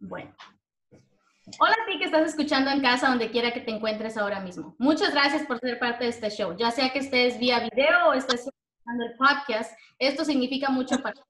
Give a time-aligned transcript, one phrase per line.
[0.00, 0.34] Bueno.
[1.58, 4.76] Hola a ti que estás escuchando en casa, donde quiera que te encuentres ahora mismo.
[4.78, 6.54] Muchas gracias por ser parte de este show.
[6.56, 11.14] Ya sea que estés vía video o estés escuchando el podcast, esto significa mucho para
[11.14, 11.20] ti.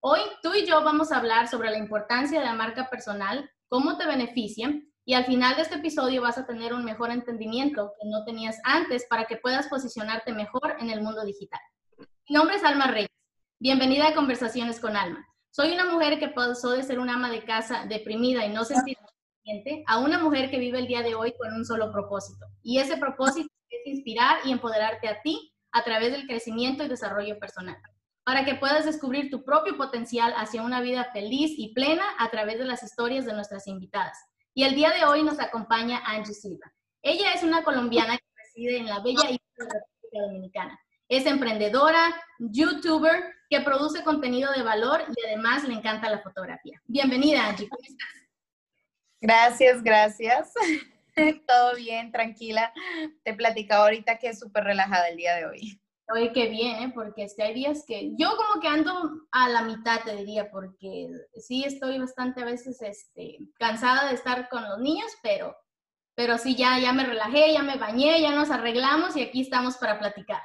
[0.00, 3.96] Hoy tú y yo vamos a hablar sobre la importancia de la marca personal, cómo
[3.96, 4.70] te beneficia
[5.06, 8.60] y al final de este episodio vas a tener un mejor entendimiento que no tenías
[8.64, 11.60] antes para que puedas posicionarte mejor en el mundo digital.
[12.28, 13.10] Mi nombre es Alma Reyes.
[13.58, 15.26] Bienvenida a Conversaciones con Alma.
[15.56, 18.96] Soy una mujer que pasó de ser una ama de casa deprimida y no sentir
[18.96, 22.44] suficiente a una mujer que vive el día de hoy con un solo propósito.
[22.60, 27.38] Y ese propósito es inspirar y empoderarte a ti a través del crecimiento y desarrollo
[27.38, 27.76] personal,
[28.24, 32.58] para que puedas descubrir tu propio potencial hacia una vida feliz y plena a través
[32.58, 34.18] de las historias de nuestras invitadas.
[34.54, 36.74] Y el día de hoy nos acompaña Angie Silva.
[37.00, 40.83] Ella es una colombiana que reside en la bella isla de la República Dominicana.
[41.14, 46.82] Es emprendedora, youtuber, que produce contenido de valor y además le encanta la fotografía.
[46.86, 48.08] Bienvenida, Angie, ¿cómo estás?
[49.20, 50.52] Gracias, gracias.
[51.46, 52.72] Todo bien, tranquila.
[53.22, 55.80] Te platicaba ahorita que es súper relajada el día de hoy.
[56.12, 56.92] Oye, qué bien, ¿eh?
[56.92, 58.92] porque hay días que yo como que ando
[59.30, 64.48] a la mitad, te diría, porque sí estoy bastante a veces este, cansada de estar
[64.48, 65.56] con los niños, pero,
[66.16, 69.76] pero sí, ya, ya me relajé, ya me bañé, ya nos arreglamos y aquí estamos
[69.76, 70.42] para platicar.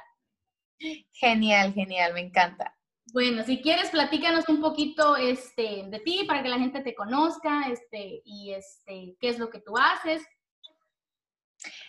[1.12, 2.76] Genial, genial, me encanta.
[3.12, 7.68] Bueno, si quieres, platícanos un poquito este, de ti para que la gente te conozca
[7.68, 10.22] este, y este, qué es lo que tú haces.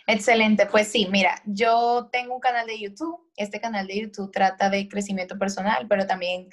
[0.06, 3.30] Excelente, pues sí, mira, yo tengo un canal de YouTube.
[3.36, 6.48] Este canal de YouTube trata de crecimiento personal, pero también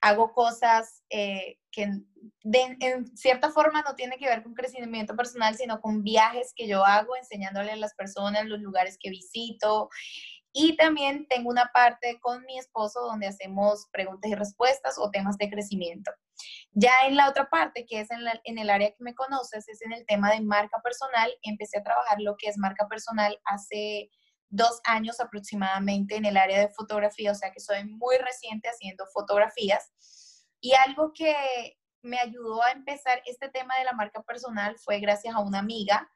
[0.00, 5.80] hago cosas eh, que en cierta forma no tienen que ver con crecimiento personal, sino
[5.80, 9.90] con viajes que yo hago, enseñándole a las personas los lugares que visito
[10.52, 15.38] y también tengo una parte con mi esposo donde hacemos preguntas y respuestas o temas
[15.38, 16.10] de crecimiento.
[16.72, 19.92] Ya en la otra parte, que es en, el área que me conoces, es en
[19.92, 21.32] el tema de marca personal.
[21.42, 24.10] Empecé a trabajar lo que es marca personal hace
[24.50, 29.06] dos años aproximadamente en el área de fotografía, o sea que soy muy reciente haciendo
[29.12, 29.90] fotografías.
[30.60, 35.34] Y algo que me ayudó a empezar este tema de la marca personal fue gracias
[35.34, 36.10] a una amiga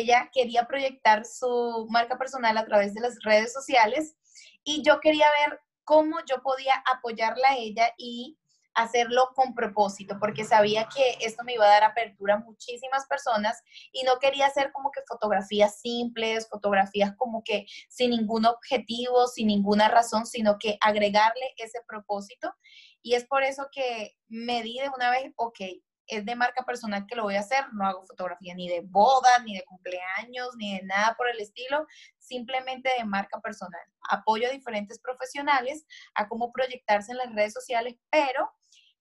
[0.00, 4.16] ella quería proyectar su marca personal a través de las redes sociales
[4.62, 8.38] y yo quería ver cómo yo podía apoyarla a ella y
[8.74, 13.62] hacerlo con propósito, porque sabía que esto me iba a dar apertura a muchísimas personas
[13.92, 19.46] y no quería hacer como que fotografías simples, fotografías como que sin ningún objetivo, sin
[19.46, 22.52] ninguna razón, sino que agregarle ese propósito.
[23.00, 25.60] Y es por eso que me di de una vez, ok,
[26.06, 29.38] es de marca personal que lo voy a hacer, no hago fotografía ni de boda,
[29.44, 31.86] ni de cumpleaños, ni de nada por el estilo,
[32.18, 33.80] simplemente de marca personal.
[34.10, 38.50] Apoyo a diferentes profesionales a cómo proyectarse en las redes sociales, pero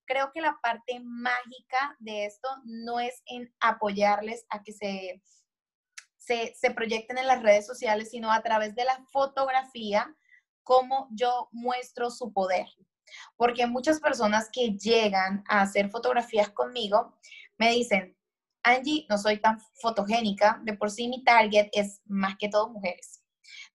[0.05, 5.21] creo que la parte mágica de esto no es en apoyarles a que se,
[6.17, 10.15] se, se proyecten en las redes sociales, sino a través de la fotografía,
[10.63, 12.67] cómo yo muestro su poder.
[13.35, 17.17] Porque muchas personas que llegan a hacer fotografías conmigo
[17.57, 18.17] me dicen,
[18.63, 23.21] Angie, no soy tan fotogénica, de por sí mi target es más que todo mujeres.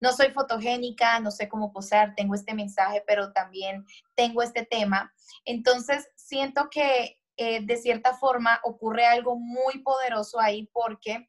[0.00, 3.84] No soy fotogénica, no sé cómo posar, tengo este mensaje, pero también
[4.14, 5.12] tengo este tema.
[5.44, 11.28] Entonces, siento que eh, de cierta forma ocurre algo muy poderoso ahí porque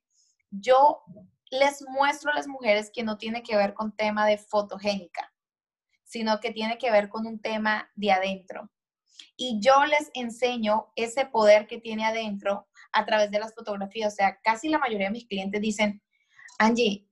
[0.49, 1.03] yo
[1.51, 5.31] les muestro a las mujeres que no tiene que ver con tema de fotogénica
[6.09, 8.71] sino que tiene que ver con un tema de adentro.
[9.37, 14.11] Y yo les enseño ese poder que tiene adentro a través de las fotografías.
[14.11, 16.01] O sea, casi la mayoría de mis clientes dicen,
[16.57, 17.07] Angie,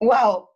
[0.00, 0.48] wow,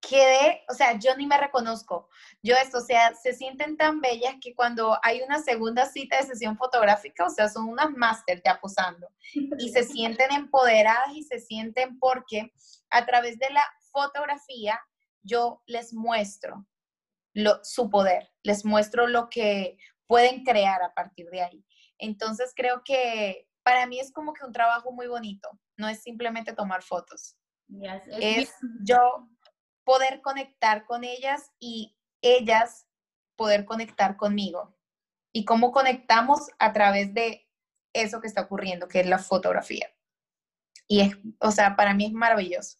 [0.00, 2.08] quedé, o sea, yo ni me reconozco.
[2.40, 6.22] Yo esto, o sea, se sienten tan bellas que cuando hay una segunda cita de
[6.22, 9.08] sesión fotográfica, o sea, son unas máster ya posando
[9.58, 12.52] y se sienten empoderadas y se sienten porque
[12.90, 14.80] a través de la fotografía
[15.24, 16.64] yo les muestro
[17.62, 21.64] su poder, les muestro lo que pueden crear a partir de ahí.
[21.98, 26.52] Entonces creo que para mí es como que un trabajo muy bonito, no es simplemente
[26.52, 27.36] tomar fotos,
[28.20, 28.52] es
[28.82, 29.28] yo
[29.84, 32.86] poder conectar con ellas y ellas
[33.36, 34.76] poder conectar conmigo.
[35.34, 37.48] y cómo conectamos a través de
[37.94, 39.88] eso que está ocurriendo, que es la fotografía.
[40.86, 42.76] Y es, o sea, para mí es maravilloso.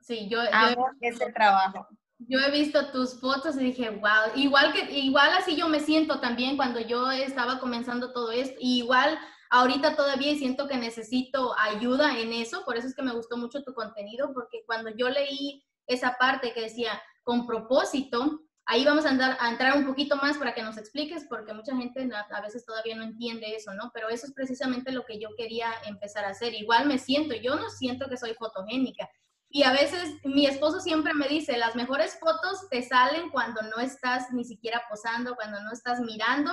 [0.00, 1.88] Sí, yo, amo ese trabajo.
[2.18, 6.20] Yo he visto tus fotos y dije, wow, igual que igual así yo me siento
[6.20, 9.18] también cuando yo estaba comenzando todo esto, igual
[9.50, 13.62] ahorita todavía siento que necesito ayuda en eso, por eso es que me gustó mucho
[13.62, 19.10] tu contenido, porque cuando yo leí esa parte que decía con propósito, ahí vamos a,
[19.10, 22.64] andar, a entrar un poquito más para que nos expliques, porque mucha gente a veces
[22.64, 23.90] todavía no entiende eso, ¿no?
[23.92, 26.54] Pero eso es precisamente lo que yo quería empezar a hacer.
[26.54, 29.08] Igual me siento, yo no siento que soy fotogénica.
[29.54, 33.78] Y a veces mi esposo siempre me dice, las mejores fotos te salen cuando no
[33.78, 36.52] estás ni siquiera posando, cuando no estás mirando,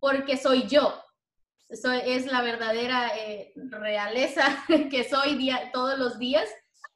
[0.00, 1.00] porque soy yo.
[1.68, 6.50] Eso es la verdadera eh, realeza que soy día, todos los días.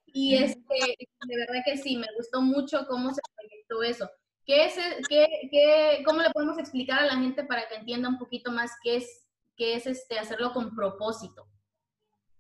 [0.07, 0.97] Y es que,
[1.29, 4.11] de verdad que sí, me gustó mucho cómo se proyectó eso.
[4.45, 4.75] ¿Qué es,
[5.09, 8.73] qué, qué, ¿Cómo le podemos explicar a la gente para que entienda un poquito más
[8.83, 11.47] qué es, qué es este, hacerlo con propósito?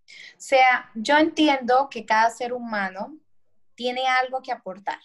[0.06, 3.18] O sea, yo entiendo que cada ser humano
[3.74, 5.00] tiene algo que aportar.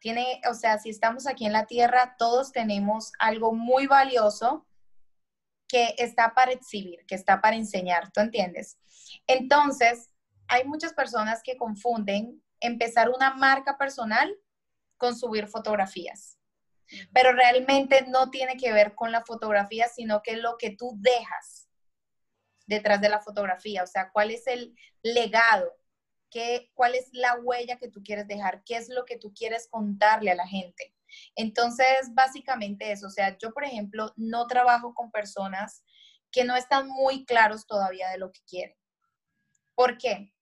[0.00, 4.66] Tiene, o sea, si estamos aquí en la Tierra, todos tenemos algo muy valioso
[5.68, 8.78] que está para exhibir, que está para enseñar, ¿tú entiendes?
[9.26, 10.10] Entonces,
[10.48, 14.32] hay muchas personas que confunden empezar una marca personal
[14.96, 16.38] con subir fotografías.
[17.12, 20.92] Pero realmente no tiene que ver con la fotografía, sino que es lo que tú
[20.98, 21.65] dejas
[22.66, 25.72] detrás de la fotografía, o sea, cuál es el legado,
[26.28, 29.68] ¿Qué, cuál es la huella que tú quieres dejar, qué es lo que tú quieres
[29.70, 30.92] contarle a la gente.
[31.36, 35.84] Entonces, básicamente eso, o sea, yo, por ejemplo, no trabajo con personas
[36.32, 38.76] que no están muy claros todavía de lo que quieren.
[39.74, 40.34] ¿Por qué?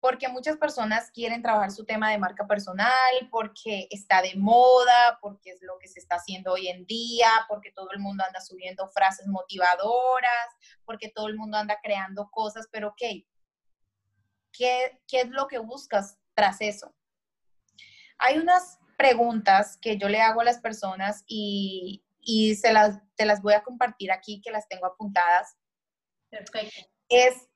[0.00, 5.50] Porque muchas personas quieren trabajar su tema de marca personal, porque está de moda, porque
[5.50, 8.88] es lo que se está haciendo hoy en día, porque todo el mundo anda subiendo
[8.88, 10.48] frases motivadoras,
[10.86, 13.02] porque todo el mundo anda creando cosas, pero ok,
[14.52, 16.94] ¿qué, qué es lo que buscas tras eso?
[18.18, 23.26] Hay unas preguntas que yo le hago a las personas y, y se las, te
[23.26, 25.56] las voy a compartir aquí, que las tengo apuntadas.
[26.30, 26.88] Perfecto.
[27.08, 27.49] Es,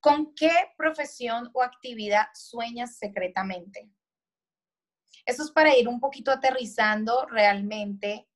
[0.00, 3.90] ¿Con qué profesión o actividad sueñas secretamente?
[5.26, 8.28] Eso es para ir un poquito aterrizando realmente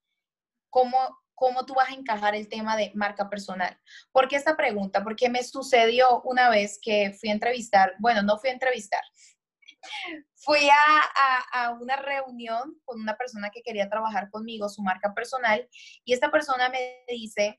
[0.69, 0.99] cómo,
[1.35, 3.79] cómo tú vas a encajar el tema de marca personal.
[4.11, 5.03] ¿Por qué esta pregunta?
[5.03, 9.03] Porque me sucedió una vez que fui a entrevistar, bueno, no fui a entrevistar,
[10.35, 15.69] fui a, a, una reunión con una persona que quería trabajar conmigo, su marca personal,
[16.05, 17.59] y esta persona me dice,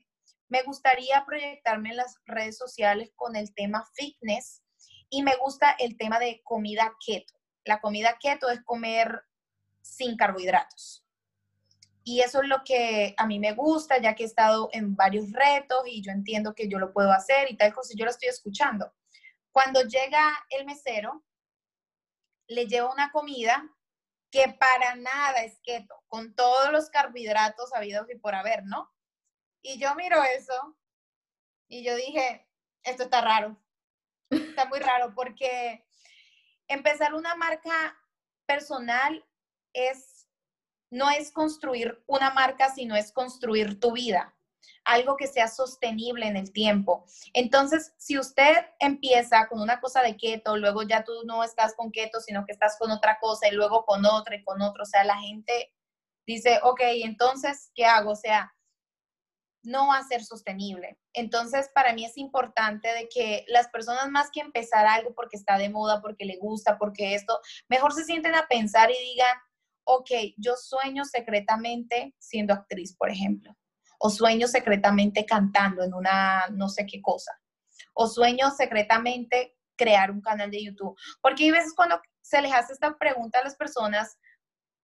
[0.54, 4.62] me gustaría proyectarme en las redes sociales con el tema fitness
[5.10, 7.34] y me gusta el tema de comida keto.
[7.64, 9.24] La comida keto es comer
[9.82, 11.04] sin carbohidratos.
[12.04, 15.32] Y eso es lo que a mí me gusta, ya que he estado en varios
[15.32, 18.28] retos y yo entiendo que yo lo puedo hacer y tal cosa, yo lo estoy
[18.28, 18.94] escuchando.
[19.50, 21.24] Cuando llega el mesero,
[22.46, 23.68] le llevo una comida
[24.30, 28.93] que para nada es keto, con todos los carbohidratos habidos y por haber, ¿no?
[29.66, 30.76] Y yo miro eso
[31.68, 32.46] y yo dije,
[32.82, 33.58] esto está raro.
[34.30, 35.84] Está muy raro porque
[36.68, 37.98] empezar una marca
[38.46, 39.24] personal
[39.72, 40.28] es
[40.90, 44.36] no es construir una marca, sino es construir tu vida,
[44.84, 47.06] algo que sea sostenible en el tiempo.
[47.32, 51.90] Entonces, si usted empieza con una cosa de keto, luego ya tú no estás con
[51.90, 54.86] keto, sino que estás con otra cosa y luego con otra y con otra, o
[54.86, 55.72] sea, la gente
[56.26, 58.12] dice, ok, entonces, ¿qué hago?
[58.12, 58.54] O sea,
[59.64, 60.98] no va a ser sostenible.
[61.12, 65.58] Entonces, para mí es importante de que las personas más que empezar algo porque está
[65.58, 69.36] de moda, porque le gusta, porque esto, mejor se sienten a pensar y digan,
[69.84, 73.56] ok, yo sueño secretamente siendo actriz, por ejemplo,
[73.98, 77.32] o sueño secretamente cantando en una no sé qué cosa,
[77.94, 80.96] o sueño secretamente crear un canal de YouTube.
[81.20, 84.16] Porque hay veces cuando se les hace esta pregunta a las personas,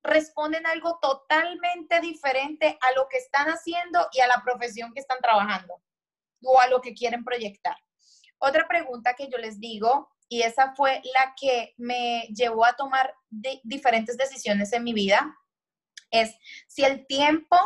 [0.02, 5.18] responden algo totalmente diferente a lo que están haciendo y a la profesión que están
[5.20, 5.82] trabajando
[6.42, 7.76] o a lo que quieren proyectar.
[8.38, 13.14] Otra pregunta que yo les digo, y esa fue la que me llevó a tomar
[13.28, 15.36] diferentes decisiones en mi vida,
[16.10, 16.34] es
[16.66, 17.56] si el tiempo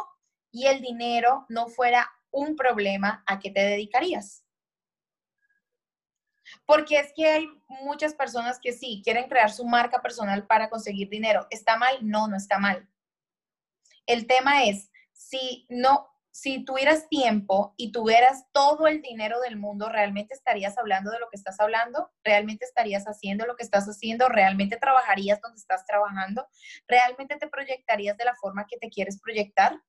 [0.50, 4.43] y el dinero no fuera un problema, ¿a qué te dedicarías?
[6.66, 11.08] Porque es que hay muchas personas que sí quieren crear su marca personal para conseguir
[11.08, 11.46] dinero.
[11.50, 11.99] ¿Está mal?
[12.02, 12.88] No, no está mal.
[14.06, 19.88] El tema es, si no, si tuvieras tiempo y tuvieras todo el dinero del mundo,
[19.88, 22.11] ¿realmente estarías hablando de lo que estás hablando?
[22.25, 24.28] ¿Realmente estarías haciendo lo que estás haciendo?
[24.28, 26.49] ¿Realmente trabajarías donde estás trabajando?
[26.88, 29.80] ¿Realmente te proyectarías de la forma que te quieres proyectar?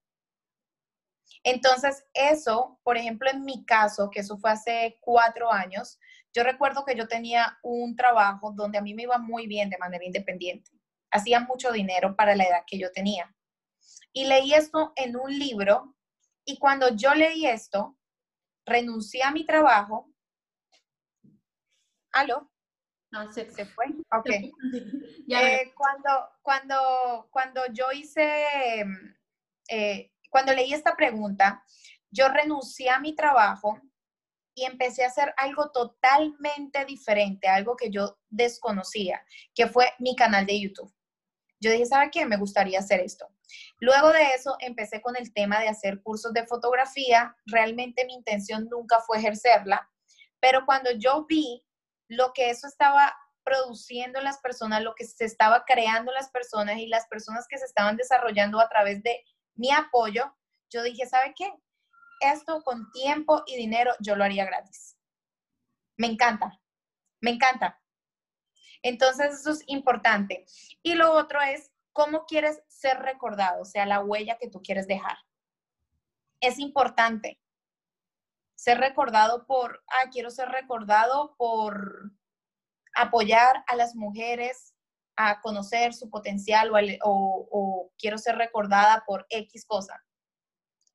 [1.43, 5.99] Entonces, eso, por ejemplo, en mi caso, que eso fue hace cuatro años,
[6.35, 9.77] yo recuerdo que yo tenía un trabajo donde a mí me iba muy bien de
[9.77, 10.69] manera independiente.
[11.09, 13.33] Hacía mucho dinero para la edad que yo tenía.
[14.11, 15.95] Y leí esto en un libro
[16.43, 17.97] y cuando yo leí esto,
[18.65, 20.11] renuncié a mi trabajo.
[22.11, 22.51] ¿Aló?
[23.13, 23.85] Ah, se, ¿Se fue?
[24.11, 24.29] Ok.
[25.27, 28.85] Eh, cuando, cuando, cuando yo hice,
[29.67, 31.63] eh, cuando leí esta pregunta,
[32.11, 33.81] yo renuncié a mi trabajo
[34.55, 40.45] y empecé a hacer algo totalmente diferente, algo que yo desconocía, que fue mi canal
[40.45, 40.91] de YouTube.
[41.59, 42.25] Yo dije, ¿sabe qué?
[42.25, 43.27] Me gustaría hacer esto.
[43.79, 47.35] Luego de eso, empecé con el tema de hacer cursos de fotografía.
[47.45, 49.89] Realmente mi intención nunca fue ejercerla,
[50.39, 51.63] pero cuando yo vi
[52.07, 56.87] lo que eso estaba produciendo las personas, lo que se estaba creando las personas y
[56.87, 59.23] las personas que se estaban desarrollando a través de
[59.55, 60.35] mi apoyo,
[60.71, 61.51] yo dije, ¿sabe qué?
[62.19, 64.97] Esto con tiempo y dinero yo lo haría gratis.
[65.97, 66.59] Me encanta,
[67.21, 67.81] me encanta.
[68.81, 70.45] Entonces eso es importante.
[70.83, 74.87] Y lo otro es cómo quieres ser recordado, o sea, la huella que tú quieres
[74.87, 75.17] dejar.
[76.41, 77.39] Es importante
[78.55, 82.11] ser recordado por, ah, quiero ser recordado por
[82.95, 84.73] apoyar a las mujeres
[85.17, 86.71] a conocer su potencial
[87.03, 90.03] o, quiero ser recordada por X cosa.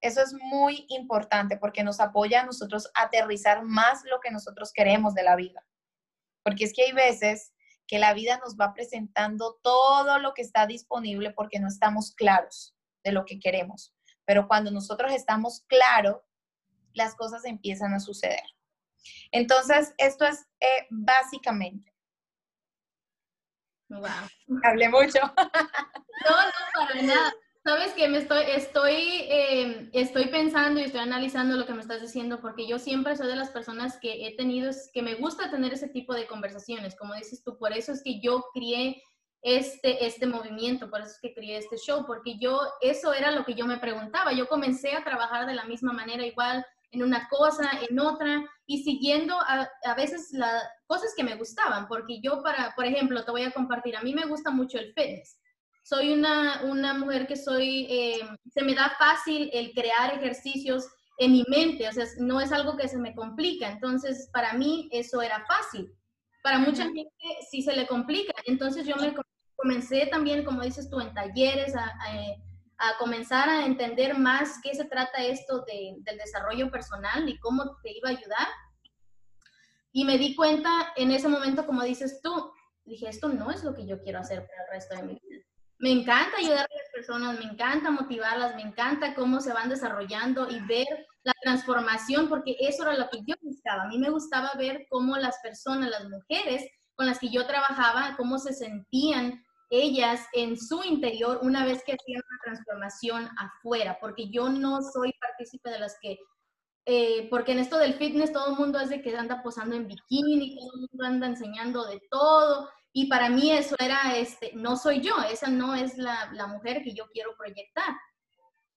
[0.00, 4.72] Eso es muy importante porque nos apoya a nosotros a aterrizar más lo que nosotros
[4.72, 5.64] queremos de la vida.
[6.42, 7.52] Porque es que hay veces
[7.86, 12.74] que la vida nos va presentando todo lo que está disponible porque no estamos claros
[13.04, 13.94] de lo que queremos.
[14.24, 16.18] Pero cuando nosotros estamos claros,
[16.94, 18.44] las cosas empiezan a suceder.
[19.32, 21.92] Entonces, esto es eh, básicamente.
[23.88, 24.08] Wow.
[24.64, 25.18] Hablé mucho.
[26.22, 27.32] No, no, para nada.
[27.70, 28.96] Sabes que me estoy, estoy,
[29.28, 33.28] eh, estoy pensando y estoy analizando lo que me estás diciendo porque yo siempre soy
[33.28, 37.14] de las personas que he tenido, que me gusta tener ese tipo de conversaciones, como
[37.14, 39.00] dices tú, por eso es que yo crié
[39.42, 43.44] este, este movimiento, por eso es que crié este show, porque yo, eso era lo
[43.44, 47.28] que yo me preguntaba, yo comencé a trabajar de la misma manera igual en una
[47.28, 52.42] cosa, en otra, y siguiendo a, a veces las cosas que me gustaban, porque yo
[52.42, 55.38] para, por ejemplo, te voy a compartir, a mí me gusta mucho el fitness.
[55.82, 58.20] Soy una, una mujer que soy, eh,
[58.52, 60.86] se me da fácil el crear ejercicios
[61.18, 64.88] en mi mente, o sea, no es algo que se me complica, entonces para mí
[64.90, 65.92] eso era fácil.
[66.42, 67.10] Para mucha gente
[67.50, 69.14] sí se le complica, entonces yo me
[69.56, 71.92] comencé también, como dices tú, en talleres, a,
[72.80, 77.92] a comenzar a entender más qué se trata esto del desarrollo personal y cómo te
[77.96, 78.48] iba a ayudar.
[79.92, 82.50] Y me di cuenta en ese momento, como dices tú,
[82.86, 85.29] dije, esto no es lo que yo quiero hacer para el resto de mi vida.
[85.80, 90.46] Me encanta ayudar a las personas, me encanta motivarlas, me encanta cómo se van desarrollando
[90.50, 90.86] y ver
[91.22, 93.84] la transformación, porque eso era lo que yo buscaba.
[93.84, 98.14] A mí me gustaba ver cómo las personas, las mujeres con las que yo trabajaba,
[98.18, 104.28] cómo se sentían ellas en su interior una vez que hacían una transformación afuera, porque
[104.28, 106.18] yo no soy partícipe de las que,
[106.84, 109.86] eh, porque en esto del fitness todo el mundo es de que anda posando en
[109.86, 114.76] bikini, todo el mundo anda enseñando de todo, y para mí eso era, este, no
[114.76, 117.94] soy yo, esa no es la, la mujer que yo quiero proyectar.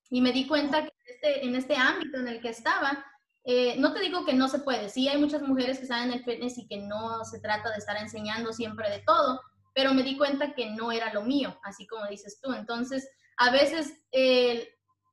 [0.10, 3.04] Y me di cuenta que este, en este ámbito en el que estaba,
[3.44, 6.14] eh, no te digo que no se puede, sí hay muchas mujeres que están en
[6.14, 9.42] el fitness y que no se trata de estar enseñando siempre de todo,
[9.74, 12.54] pero me di cuenta que no era lo mío, así como dices tú.
[12.54, 14.70] Entonces, a veces, eh,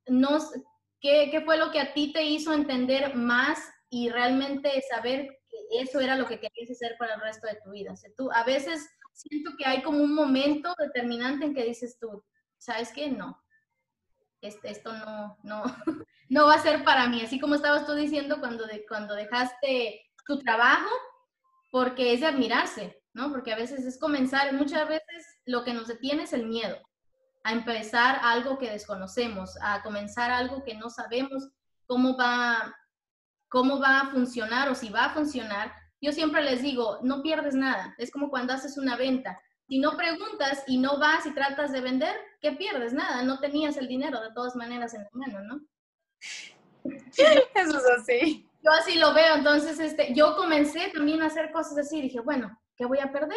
[0.06, 0.38] no,
[1.00, 5.39] ¿qué, ¿qué fue lo que a ti te hizo entender más y realmente saber
[5.78, 7.94] eso era lo que querías hacer para el resto de tu vida?
[8.16, 12.24] Tú, a veces siento que hay como un momento determinante en que dices tú,
[12.58, 13.10] ¿sabes qué?
[13.10, 13.42] No,
[14.40, 15.62] este, esto no, no,
[16.28, 17.22] no va a ser para mí.
[17.22, 20.90] Así como estabas tú diciendo cuando, de, cuando dejaste tu trabajo,
[21.70, 23.00] porque es admirarse.
[23.12, 23.30] ¿no?
[23.30, 26.76] Porque a veces es comenzar, muchas veces lo que nos detiene es el miedo
[27.42, 31.48] a empezar algo que desconocemos, a comenzar algo que no sabemos
[31.86, 32.74] cómo va,
[33.50, 35.74] cómo va a funcionar o si va a funcionar.
[36.00, 37.94] Yo siempre les digo, no pierdes nada.
[37.98, 39.38] Es como cuando haces una venta.
[39.68, 42.94] Si no preguntas y no vas y tratas de vender, ¿qué pierdes?
[42.94, 45.60] Nada, no tenías el dinero de todas maneras en la mano, ¿no?
[46.84, 48.48] Eso es así.
[48.62, 52.58] Yo así lo veo, entonces este, yo comencé también a hacer cosas así, dije, bueno,
[52.76, 53.36] ¿qué voy a perder?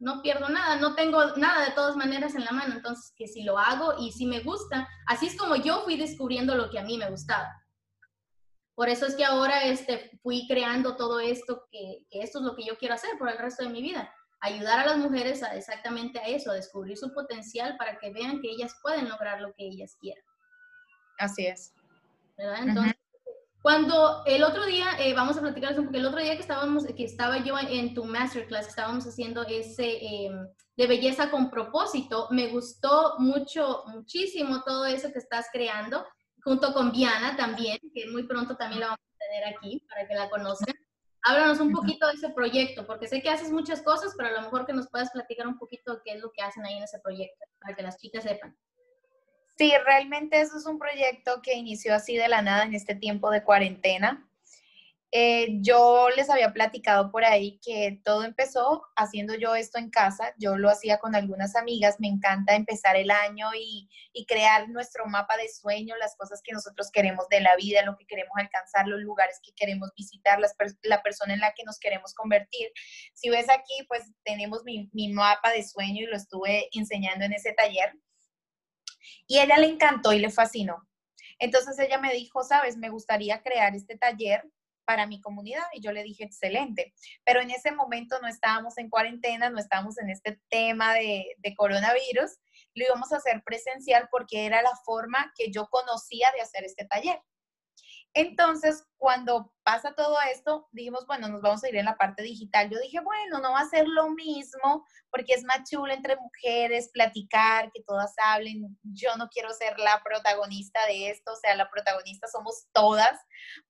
[0.00, 3.44] No pierdo nada, no tengo nada de todas maneras en la mano, entonces que si
[3.44, 6.84] lo hago y si me gusta, así es como yo fui descubriendo lo que a
[6.84, 7.48] mí me gustaba.
[8.78, 12.54] Por eso es que ahora este, fui creando todo esto, que, que esto es lo
[12.54, 14.14] que yo quiero hacer por el resto de mi vida.
[14.40, 18.40] Ayudar a las mujeres a exactamente a eso, a descubrir su potencial para que vean
[18.40, 20.22] que ellas pueden lograr lo que ellas quieran.
[21.18, 21.74] Así es.
[22.36, 22.68] ¿verdad?
[22.68, 22.94] Entonces,
[23.62, 26.86] cuando el otro día, eh, vamos a platicar un porque el otro día que estábamos,
[26.86, 32.46] que estaba yo en tu masterclass, estábamos haciendo ese em, de belleza con propósito, me
[32.46, 36.06] gustó mucho, muchísimo todo eso que estás creando,
[36.48, 40.14] junto con Viana también, que muy pronto también la vamos a tener aquí para que
[40.14, 40.74] la conozcan.
[41.22, 44.40] Háblanos un poquito de ese proyecto, porque sé que haces muchas cosas, pero a lo
[44.42, 47.00] mejor que nos puedas platicar un poquito qué es lo que hacen ahí en ese
[47.00, 48.56] proyecto, para que las chicas sepan.
[49.58, 53.30] Sí, realmente eso es un proyecto que inició así de la nada en este tiempo
[53.30, 54.27] de cuarentena.
[55.10, 60.34] Eh, yo les había platicado por ahí que todo empezó haciendo yo esto en casa.
[60.38, 61.96] Yo lo hacía con algunas amigas.
[61.98, 63.88] Me encanta empezar el año y,
[64.26, 68.04] crear nuestro mapa de sueño, las cosas que nosotros queremos de la vida, lo que
[68.04, 70.38] queremos alcanzar, los lugares que queremos visitar,
[70.82, 72.68] la persona en la que nos queremos convertir.
[73.14, 77.32] Si ves aquí, pues tenemos mi, mi mapa de sueño y lo estuve enseñando en
[77.32, 77.94] ese taller.
[79.26, 80.86] Y a ella le encantó y le fascinó.
[81.38, 84.44] Entonces ella me dijo, sabes, me gustaría crear este taller
[84.88, 88.88] para mi comunidad y yo le dije, excelente, pero en ese momento no estábamos en
[88.88, 92.38] cuarentena, no estábamos en este tema de, coronavirus,
[92.74, 96.86] lo íbamos a hacer presencial porque era la forma que yo conocía de hacer este
[96.86, 97.20] taller.
[98.18, 102.68] Entonces, cuando pasa todo esto, dijimos, bueno, nos vamos a ir en la parte digital.
[102.68, 106.90] Yo dije, bueno, no va a ser lo mismo porque es más chulo entre mujeres,
[106.92, 108.76] platicar, que todas hablen.
[108.82, 113.16] Yo no quiero ser la protagonista de esto, o sea, la protagonista somos todas,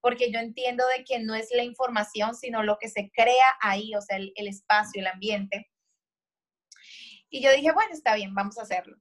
[0.01, 3.93] porque yo entiendo de que no es la información, sino lo que se crea ahí,
[3.93, 5.69] o sea, el, espacio, el ambiente.
[7.29, 8.97] Y yo dije, bueno, está bien, vamos a hacerlo.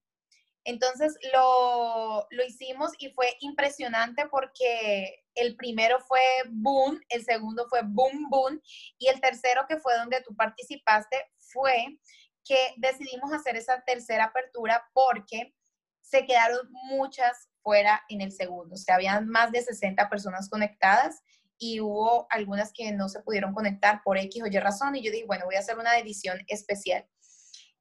[0.64, 7.80] Entonces lo, lo, hicimos y fue impresionante porque el primero fue boom, el segundo fue
[7.84, 8.60] boom, boom,
[8.98, 11.98] y el tercero que fue donde tú participaste fue
[12.44, 15.54] que decidimos hacer esa tercera apertura porque
[16.00, 18.74] se quedaron muchas fuera en el segundo.
[18.74, 21.22] O sea, habían más de 60 personas conectadas
[21.58, 24.96] y hubo algunas que no se pudieron conectar por X o Y razón.
[24.96, 27.06] Y yo dije, bueno, voy a hacer una edición especial.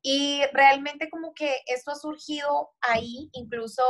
[0.02, 3.84] Y realmente como que esto ha surgido ahí, incluso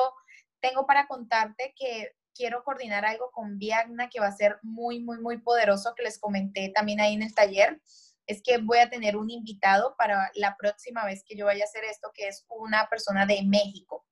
[0.61, 5.19] tengo para contarte que quiero coordinar algo con Viagna que va a ser muy, muy,
[5.19, 7.81] muy poderoso, que les comenté también ahí en el taller,
[8.27, 11.67] es que voy a tener un invitado para la próxima vez que yo vaya a
[11.67, 14.05] hacer esto, que es una persona de México.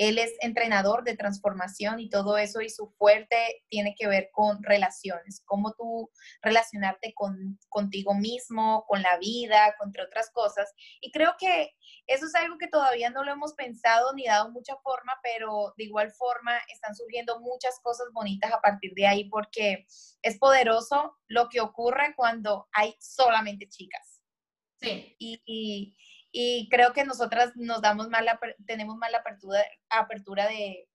[0.00, 3.36] Él es entrenador de transformación y todo eso y su fuerte
[3.68, 6.10] tiene que ver con relaciones, cómo tú
[6.40, 10.72] relacionarte con, contigo mismo, con la vida, entre otras cosas.
[11.02, 11.74] Y creo que
[12.06, 15.84] eso es algo que todavía no lo hemos pensado ni dado mucha forma, pero de
[15.84, 19.84] igual forma están surgiendo muchas cosas bonitas a partir de ahí porque
[20.22, 24.22] es poderoso lo que ocurre cuando hay solamente chicas.
[24.80, 25.14] Sí.
[25.18, 25.94] y, y
[26.68, 30.88] creo que nosotras nos damos mala, tenemos mala apertura, apertura de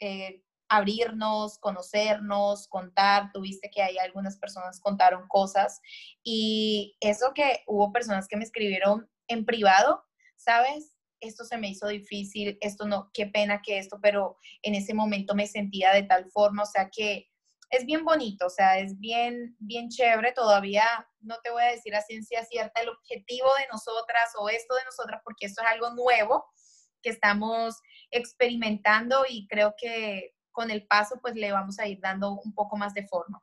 [0.00, 3.30] eh, abrirnos, conocernos, contar.
[3.32, 5.80] Tuviste que hay algunas personas contaron cosas
[6.22, 10.04] y eso que hubo personas que me escribieron en privado,
[10.36, 10.94] ¿sabes?
[11.20, 15.34] Esto se me hizo difícil, esto no, qué pena que esto, pero en ese momento
[15.34, 17.28] me sentía de tal forma, o sea que
[17.70, 20.32] es bien bonito, o sea, es bien, bien chévere.
[20.32, 20.84] Todavía
[21.20, 24.84] no te voy a decir a ciencia cierta el objetivo de nosotras o esto de
[24.84, 26.46] nosotras, porque esto es algo nuevo
[27.02, 27.76] que estamos
[28.10, 32.76] experimentando y creo que con el paso pues le vamos a ir dando un poco
[32.76, 33.42] más de forma.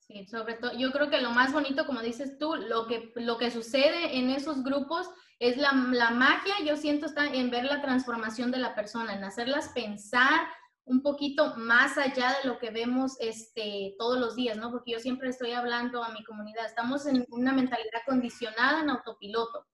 [0.00, 3.38] Sí, sobre todo, yo creo que lo más bonito, como dices tú, lo que, lo
[3.38, 7.82] que sucede en esos grupos es la, la magia, yo siento, está en ver la
[7.82, 10.40] transformación de la persona, en hacerlas pensar,
[10.86, 14.70] un poquito más allá de lo que vemos este, todos los días, ¿no?
[14.70, 19.66] Porque yo siempre estoy hablando a mi comunidad, estamos en una mentalidad condicionada en autopiloto.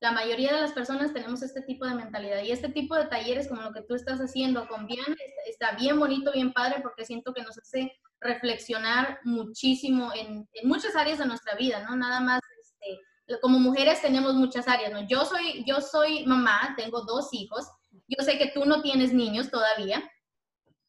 [0.00, 3.48] La mayoría de las personas tenemos este tipo de mentalidad y este tipo de talleres
[3.48, 5.14] como lo que tú estás haciendo con Bien
[5.46, 10.96] está bien bonito, bien padre, porque siento que nos hace reflexionar muchísimo en, en muchas
[10.96, 11.96] áreas de nuestra vida, ¿no?
[11.96, 15.06] Nada más, este, como mujeres tenemos muchas áreas, ¿no?
[15.06, 17.66] Yo soy, yo soy mamá, tengo dos hijos,
[18.08, 20.02] yo sé que tú no tienes niños todavía,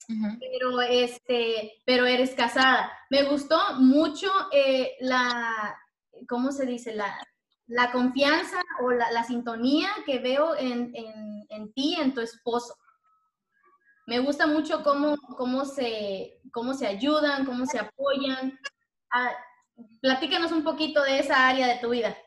[0.07, 2.91] pero, este, pero eres casada.
[3.09, 5.77] Me gustó mucho eh, la,
[6.27, 6.95] ¿cómo se dice?
[6.95, 7.17] La,
[7.67, 12.75] la confianza o la, la sintonía que veo en, en, en, ti, en tu esposo.
[14.05, 18.57] Me gusta mucho cómo, cómo, se, cómo se ayudan, cómo se apoyan.
[19.11, 19.33] Ah,
[19.99, 22.17] platícanos un poquito de esa área de tu vida.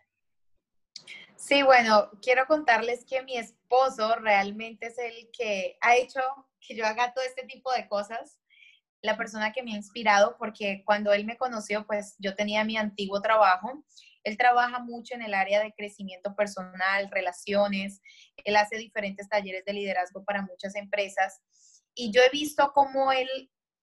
[1.37, 6.21] Sí, bueno, quiero contarles que mi esposo realmente es el que ha hecho
[6.66, 8.38] que yo haga todo este tipo de cosas,
[9.03, 12.77] la persona que me ha inspirado, porque cuando él me conoció, pues yo tenía mi
[12.77, 13.85] antiguo trabajo.
[14.23, 18.03] Él trabaja mucho en el área de crecimiento personal, relaciones,
[18.44, 21.40] él hace diferentes talleres de liderazgo para muchas empresas
[21.94, 23.29] y yo he visto cómo él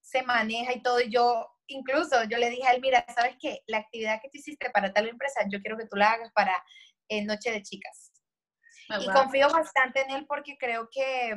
[0.02, 1.02] se maneja y todo.
[1.02, 3.62] Y yo, incluso, yo le dije a él, mira, ¿sabes qué?
[3.68, 6.64] La actividad que tú hiciste para tal empresa, yo quiero que tú la hagas para
[7.10, 8.12] eh, Noche de Chicas.
[8.90, 11.36] Ah, y confío bastante en él porque creo que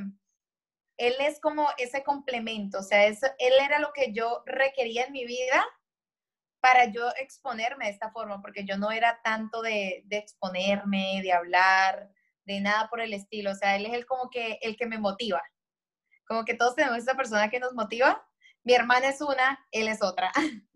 [1.01, 5.25] él es como ese complemento, o sea, él era lo que yo requería en mi
[5.25, 5.65] vida
[6.61, 12.11] para yo exponerme de esta forma, porque yo no era tanto de, exponerme, de hablar,
[12.45, 14.99] de nada por el estilo, o sea, él es el como que el que me
[14.99, 15.43] motiva,
[16.29, 18.23] como que todos tenemos esa persona que nos motiva,
[18.63, 20.31] mi hermana es una, él es otra.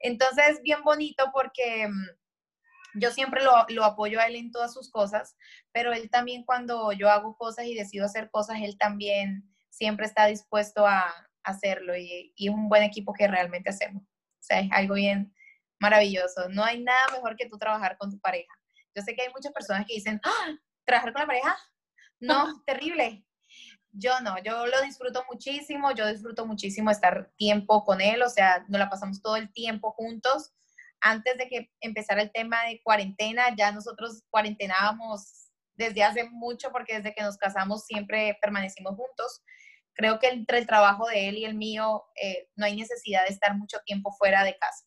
[0.00, 5.34] Entonces, bien bonito porque mm, yo siempre lo, apoyo a él en todas sus cosas,
[5.72, 10.26] pero él también cuando yo hago cosas y decido hacer cosas, él también siempre está
[10.26, 14.02] dispuesto a hacerlo y, es un buen equipo que realmente hacemos.
[14.02, 15.34] O sea, es algo bien
[15.80, 16.48] maravilloso.
[16.50, 18.52] No hay nada mejor que tú trabajar con tu pareja.
[18.94, 20.54] Yo sé que hay muchas personas que dicen, ¡Ah!
[20.84, 21.56] ¿trabajar con la pareja?
[22.20, 23.24] No, terrible.
[23.90, 28.64] Yo no, yo lo disfruto muchísimo, yo disfruto muchísimo estar tiempo con él, o sea,
[28.68, 30.52] nos la pasamos todo el tiempo juntos.
[31.00, 36.96] Antes de que empezara el tema de cuarentena, ya nosotros cuarentenábamos desde hace mucho porque
[36.96, 39.42] desde que nos casamos siempre permanecimos juntos
[39.94, 43.32] creo que entre el trabajo de él y el mío eh, no hay necesidad de
[43.32, 44.84] estar mucho tiempo fuera de casa.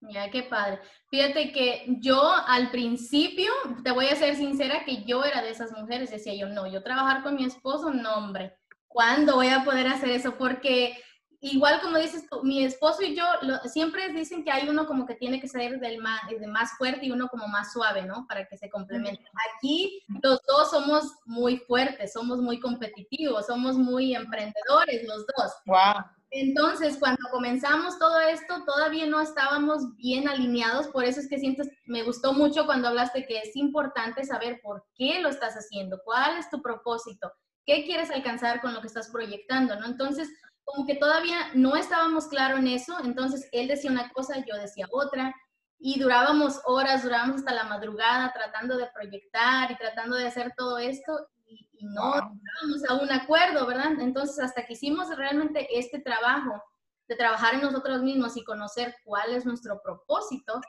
[0.00, 0.78] Mira, qué padre.
[1.10, 3.50] Fíjate que yo al principio,
[3.82, 6.82] te voy a ser sincera, que yo era de esas mujeres, decía yo, no, yo
[6.84, 10.38] trabajar con mi esposo, no, hombre, ¿cuándo voy a poder hacer eso?
[10.38, 10.96] Porque
[11.40, 13.24] igual como dices tú, mi esposo y yo
[13.66, 17.06] siempre dicen que hay uno como que tiene que ser del más, de más fuerte
[17.06, 18.26] y uno como más suave, ¿no?
[18.26, 19.26] Para que se complementen.
[19.54, 25.52] Aquí los dos somos muy fuertes, somos muy competitivos, somos muy emprendedores los dos.
[25.66, 26.04] Wow.
[26.30, 31.62] Entonces, cuando comenzamos todo esto, todavía no estábamos bien alineados, por eso es que siento,
[31.86, 36.36] me gustó mucho cuando hablaste que es importante saber por qué lo estás haciendo, cuál
[36.36, 37.32] es tu propósito,
[37.64, 39.86] qué quieres alcanzar con lo que estás proyectando, ¿no?
[39.86, 40.28] Entonces,
[40.68, 44.86] como que todavía no estábamos claros en eso, entonces él decía una cosa, yo decía
[44.90, 45.34] otra,
[45.78, 50.76] y durábamos horas, durábamos hasta la madrugada tratando de proyectar y tratando de hacer todo
[50.76, 53.92] esto, y, no estábamos a un acuerdo, ¿verdad?
[54.00, 56.62] Entonces, hasta que hicimos realmente este trabajo
[57.06, 60.60] de trabajar en nosotros mismos y conocer cuál es nuestro propósito,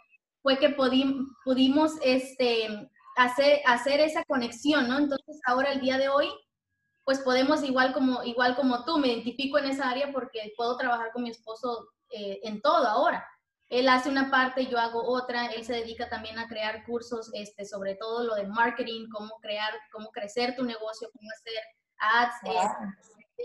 [0.42, 5.00] fue que pudimos este, hacer, hacer esa conexión, ¿no?
[5.00, 6.30] Entonces, ahora el día de hoy,
[7.10, 11.12] pues podemos igual como, igual como tú, me identifico en esa área porque puedo trabajar
[11.12, 13.28] con mi esposo eh, en todo ahora.
[13.68, 17.66] Él hace una parte, yo hago otra, él se dedica también a crear cursos, este,
[17.66, 21.64] sobre todo lo de marketing, cómo crear, cómo crecer tu negocio, cómo hacer
[21.98, 22.36] ads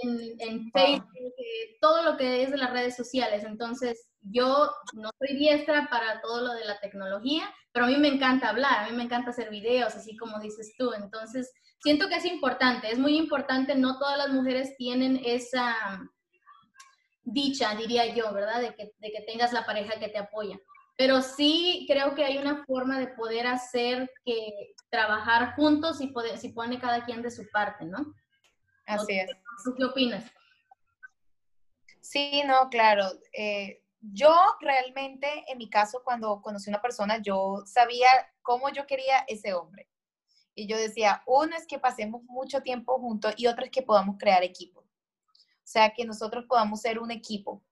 [0.02, 3.44] en, Facebook, eh, todo lo que es de las redes sociales.
[3.44, 8.08] Entonces, yo no soy diestra para todo lo de la tecnología, pero a mí me
[8.08, 10.92] encanta hablar, a mí me encanta hacer videos, así como dices tú.
[10.92, 15.74] Entonces, siento que es importante, es muy importante, no todas las mujeres tienen esa
[17.22, 18.60] dicha, diría yo, ¿verdad?
[18.60, 20.58] De que, de que tengas la pareja que te apoya.
[20.96, 26.38] Pero sí creo que hay una forma de poder hacer que trabajar juntos y poder,
[26.38, 28.14] si pone cada quien de su parte, ¿no?
[28.86, 29.30] Así es.
[29.64, 30.30] ¿Tú qué opinas?
[32.00, 33.06] Sí, no, claro.
[33.32, 38.08] Eh, yo realmente, en mi caso, cuando conocí a una persona, yo sabía
[38.42, 39.88] cómo yo quería ese hombre.
[40.54, 44.16] Y yo decía, uno es que pasemos mucho tiempo juntos y otro es que podamos
[44.18, 44.80] crear equipo.
[44.80, 47.62] O sea, que nosotros podamos ser un equipo.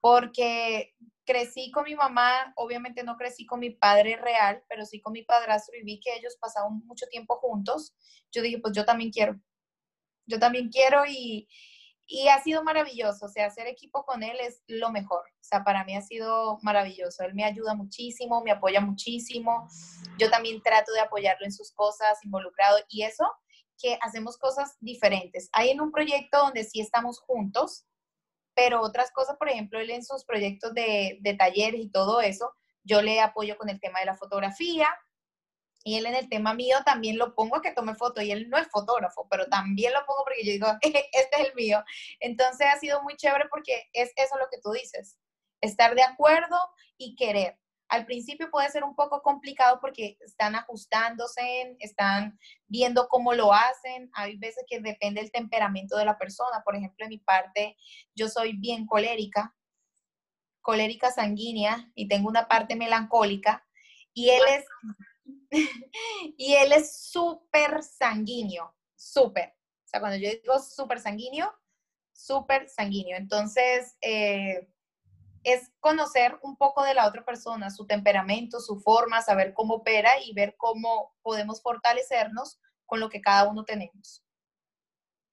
[0.00, 0.94] Porque
[1.24, 5.22] crecí con mi mamá, obviamente no crecí con mi padre real, pero sí con mi
[5.22, 7.94] padrastro y vi que ellos pasaban mucho tiempo juntos.
[8.32, 9.38] Yo dije, pues yo también quiero.
[10.28, 11.48] Yo también quiero y,
[12.06, 15.24] y ha sido maravilloso, o sea, hacer equipo con él es lo mejor.
[15.40, 17.22] O sea, para mí ha sido maravilloso.
[17.24, 19.68] Él me ayuda muchísimo, me apoya muchísimo.
[20.18, 22.78] Yo también trato de apoyarlo en sus cosas, involucrado.
[22.88, 23.24] Y eso,
[23.78, 25.50] que hacemos cosas diferentes.
[25.52, 27.84] Hay en un proyecto donde sí estamos juntos,
[28.54, 32.52] pero otras cosas, por ejemplo, él en sus proyectos de, de talleres y todo eso,
[32.84, 34.88] yo le apoyo con el tema de la fotografía,
[35.84, 38.48] y él en el tema mío también lo pongo a que tome foto y él
[38.50, 41.82] no es fotógrafo, pero también lo pongo porque yo digo, este es el mío.
[42.20, 45.18] Entonces ha sido muy chévere porque es eso lo que tú dices,
[45.60, 46.58] estar de acuerdo
[46.96, 47.58] y querer.
[47.88, 54.10] Al principio puede ser un poco complicado porque están ajustándose, están viendo cómo lo hacen.
[54.12, 56.62] Hay veces que depende del temperamento de la persona.
[56.64, 57.78] Por ejemplo, en mi parte,
[58.14, 59.56] yo soy bien colérica,
[60.60, 63.66] colérica sanguínea y tengo una parte melancólica.
[64.12, 64.66] Y él es
[66.36, 69.54] y él es súper sanguíneo, súper.
[69.84, 71.52] O sea, cuando yo digo súper sanguíneo,
[72.12, 73.16] súper sanguíneo.
[73.16, 74.68] Entonces, eh,
[75.44, 80.10] es conocer un poco de la otra persona, su temperamento, su forma, saber cómo opera
[80.22, 84.24] y ver cómo podemos fortalecernos con lo que cada uno tenemos.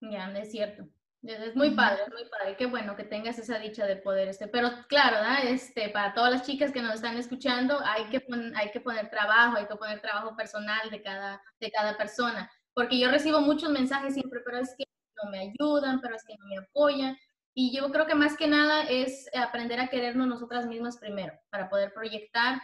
[0.02, 0.88] Ya, es cierto.
[1.28, 2.56] Es muy padre, es muy padre.
[2.56, 6.44] Qué bueno que tengas esa dicha de poder, este, pero claro, este, para todas las
[6.44, 8.24] chicas que nos están escuchando, hay que,
[8.56, 13.00] hay que poner trabajo, hay que poner trabajo personal de cada, de cada persona, porque
[13.00, 14.86] yo recibo muchos mensajes siempre, pero es que
[15.24, 17.18] no me ayudan, pero es que no me apoyan,
[17.56, 21.70] y yo creo que más que nada es aprender a querernos nosotras mismas primero, para
[21.70, 22.62] poder proyectar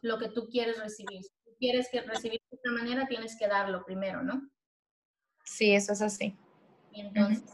[0.00, 1.22] lo que tú quieres recibir.
[1.22, 4.48] Si tú quieres que recibir de esta manera, tienes que darlo primero, ¿no?
[5.44, 6.36] Sí, eso es así.
[6.92, 7.44] entonces,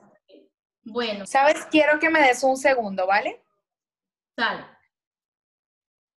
[0.85, 1.27] bueno.
[1.27, 1.67] ¿Sabes?
[1.71, 3.43] Quiero que me des un segundo, ¿vale?
[4.37, 4.67] Sale.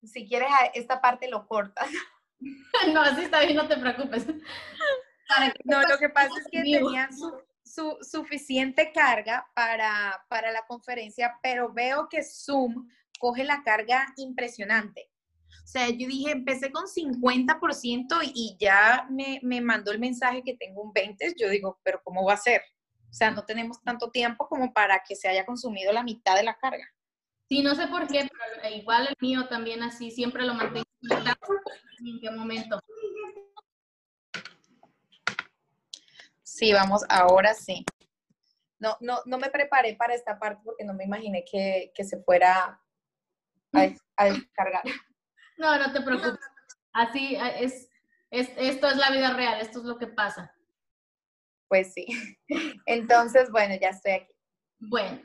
[0.03, 1.89] Si quieres, esta parte lo cortas.
[2.93, 4.27] no, así está bien, no te preocupes.
[5.63, 7.09] no, lo que pasa es que tenían
[7.63, 12.87] su, suficiente carga para, para la conferencia, pero veo que Zoom
[13.19, 15.09] coge la carga impresionante.
[15.63, 20.55] O sea, yo dije, empecé con 50% y ya me, me mandó el mensaje que
[20.55, 21.35] tengo un 20%.
[21.39, 22.61] Yo digo, pero ¿cómo va a ser?
[23.13, 26.41] O sea, no tenemos tanto tiempo como para que se haya consumido la mitad de
[26.41, 26.83] la carga.
[27.47, 30.83] Sí, no sé por qué, pero igual el mío también así, siempre lo mantengo
[31.99, 32.79] en qué momento.
[36.41, 37.85] Sí, vamos, ahora sí.
[38.79, 42.19] No, no, no me preparé para esta parte porque no me imaginé que, que se
[42.23, 42.81] fuera
[43.73, 44.81] a, a, descargar.
[45.57, 46.39] No, no te preocupes.
[46.93, 47.91] Así es,
[48.31, 50.51] es, esto es la vida real, esto es lo que pasa.
[51.67, 52.05] Pues sí.
[52.85, 54.33] Entonces, bueno, ya estoy aquí.
[54.79, 55.21] Bueno,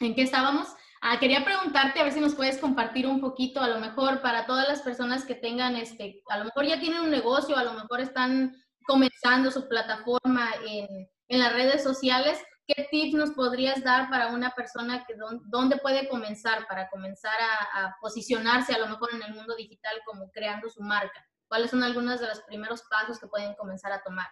[0.00, 0.68] ¿en qué estábamos?
[1.00, 4.46] Ah, quería preguntarte a ver si nos puedes compartir un poquito, a lo mejor para
[4.46, 7.72] todas las personas que tengan, este, a lo mejor ya tienen un negocio, a lo
[7.72, 8.54] mejor están
[8.86, 14.50] comenzando su plataforma en, en las redes sociales, ¿qué tips nos podrías dar para una
[14.50, 17.34] persona que dónde puede comenzar para comenzar
[17.74, 21.26] a, posicionarse a lo mejor en el mundo digital como creando su marca?
[21.48, 24.28] ¿Cuáles son algunos de los primeros pasos que pueden comenzar a tomar?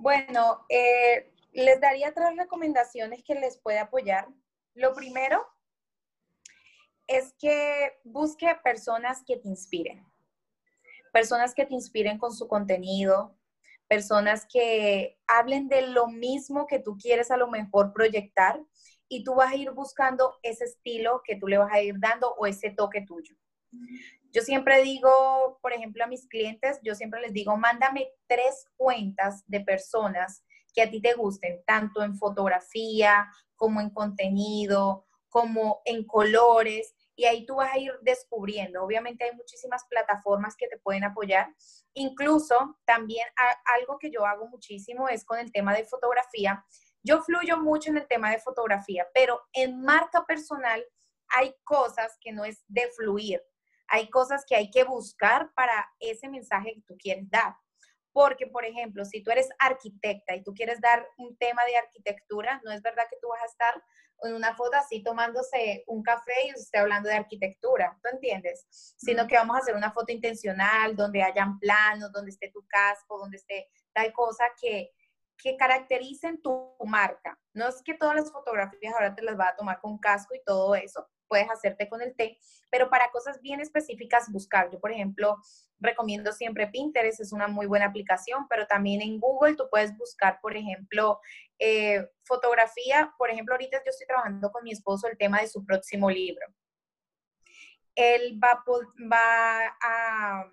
[0.00, 4.28] Bueno, eh, les daría tres recomendaciones que les puede apoyar.
[4.74, 5.44] Lo primero
[7.08, 10.06] es que busque personas que te inspiren.
[11.12, 13.36] Personas que te inspiren con su contenido,
[13.88, 18.64] personas que hablen de lo mismo que tú quieres a lo mejor proyectar
[19.08, 22.32] y tú vas a ir buscando ese estilo que tú le vas a ir dando
[22.34, 23.34] o ese toque tuyo.
[24.30, 29.42] Yo siempre digo, por ejemplo, a mis clientes, yo siempre les digo, mándame tres cuentas
[29.46, 36.04] de personas que a ti te gusten, tanto en fotografía como en contenido, como en
[36.04, 38.82] colores, y ahí tú vas a ir descubriendo.
[38.82, 41.52] Obviamente hay muchísimas plataformas que te pueden apoyar.
[41.94, 43.26] Incluso también
[43.76, 46.64] algo que yo hago muchísimo es con el tema de fotografía.
[47.02, 50.84] Yo fluyo mucho en el tema de fotografía, pero en marca personal
[51.28, 53.42] hay cosas que no es de fluir
[53.88, 57.56] hay cosas que hay que buscar para ese mensaje que tú quieres dar.
[58.12, 62.60] Porque, por ejemplo, si tú eres arquitecta y tú quieres dar un tema de arquitectura,
[62.64, 63.82] no es verdad que tú vas a estar
[64.22, 68.66] en una foto así tomándose un café y esté hablando de arquitectura, ¿tú entiendes?
[68.70, 73.18] Sino que vamos a hacer una foto intencional donde hayan planos, donde esté tu casco,
[73.18, 74.90] donde esté tal cosa que,
[75.36, 77.38] que caractericen tu marca.
[77.54, 80.42] No es que todas las fotografías ahora te las va a tomar con casco y
[80.44, 82.38] todo eso, puedes hacerte con el té,
[82.70, 84.70] pero para cosas bien específicas buscar.
[84.70, 85.36] Yo, por ejemplo,
[85.78, 90.40] recomiendo siempre Pinterest, es una muy buena aplicación, pero también en Google tú puedes buscar,
[90.40, 91.20] por ejemplo,
[91.58, 93.14] eh, fotografía.
[93.18, 96.46] Por ejemplo, ahorita yo estoy trabajando con mi esposo el tema de su próximo libro.
[97.94, 98.64] Él va,
[99.12, 100.50] va a,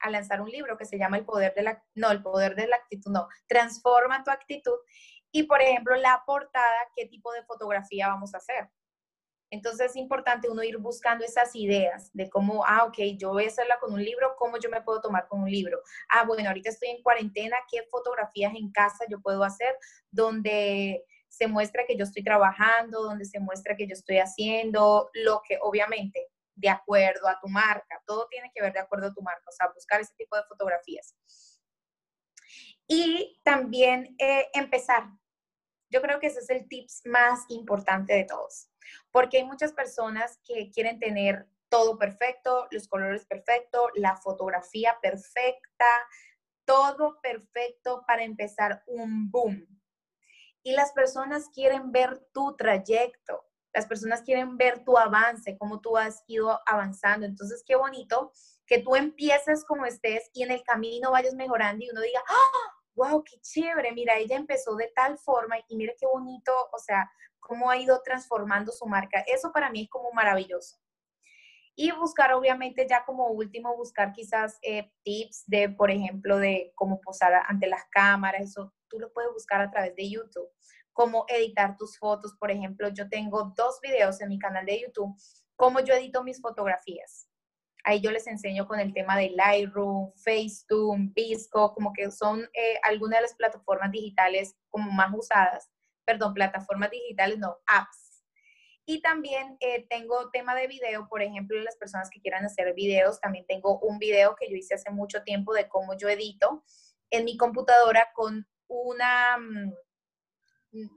[0.00, 2.66] a lanzar un libro que se llama El poder de la, no, el poder de
[2.66, 4.78] la actitud, no, transforma tu actitud.
[5.30, 8.70] Y, por ejemplo, la portada, ¿qué tipo de fotografía vamos a hacer?
[9.50, 13.48] Entonces es importante uno ir buscando esas ideas de cómo, ah, ok, yo voy a
[13.48, 15.80] hacerla con un libro, ¿cómo yo me puedo tomar con un libro?
[16.08, 19.74] Ah, bueno, ahorita estoy en cuarentena, ¿qué fotografías en casa yo puedo hacer
[20.10, 25.42] donde se muestra que yo estoy trabajando, donde se muestra que yo estoy haciendo lo
[25.46, 29.22] que obviamente de acuerdo a tu marca, todo tiene que ver de acuerdo a tu
[29.22, 31.14] marca, o sea, buscar ese tipo de fotografías.
[32.88, 35.04] Y también eh, empezar.
[35.90, 38.68] Yo creo que ese es el tips más importante de todos
[39.10, 45.84] porque hay muchas personas que quieren tener todo perfecto, los colores perfectos, la fotografía perfecta,
[46.64, 49.66] todo perfecto para empezar un boom.
[50.62, 55.96] Y las personas quieren ver tu trayecto, las personas quieren ver tu avance, cómo tú
[55.96, 57.26] has ido avanzando.
[57.26, 58.32] Entonces, qué bonito
[58.66, 62.77] que tú empieces como estés y en el camino vayas mejorando y uno diga, ¡Ah!
[62.98, 67.08] Wow, qué chévere, mira, ella empezó de tal forma y mira qué bonito, o sea,
[67.38, 69.20] cómo ha ido transformando su marca.
[69.26, 70.76] Eso para mí es como maravilloso.
[71.76, 77.00] Y buscar, obviamente, ya como último, buscar quizás eh, tips de, por ejemplo, de cómo
[77.00, 80.50] posar ante las cámaras, eso tú lo puedes buscar a través de YouTube.
[80.92, 82.34] cómo editar tus fotos.
[82.40, 85.14] Por ejemplo, yo tengo dos videos en mi canal de YouTube,
[85.54, 87.27] cómo yo edito mis fotografías.
[87.88, 92.78] Ahí yo les enseño con el tema de Lightroom, Facetune, Visco, como que son eh,
[92.82, 95.70] algunas de las plataformas digitales como más usadas.
[96.04, 98.22] Perdón, plataformas digitales, no, apps.
[98.84, 103.22] Y también eh, tengo tema de video, por ejemplo, las personas que quieran hacer videos,
[103.22, 106.64] también tengo un video que yo hice hace mucho tiempo de cómo yo edito
[107.08, 109.72] en mi computadora con una, mm,